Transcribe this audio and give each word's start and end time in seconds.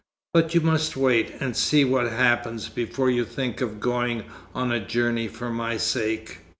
but 0.33 0.55
you 0.55 0.61
must 0.61 0.97
wait, 0.97 1.31
and 1.39 1.55
see 1.55 1.85
what 1.85 2.07
happens, 2.11 2.69
before 2.69 3.11
you 3.11 3.23
think 3.23 3.61
of 3.61 3.79
going 3.79 4.23
on 4.55 4.71
a 4.71 4.83
journey 4.83 5.27
for 5.27 5.51
my 5.51 5.77
sake." 5.77 6.39